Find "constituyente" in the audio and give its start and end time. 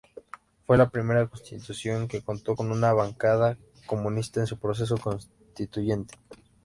4.97-6.15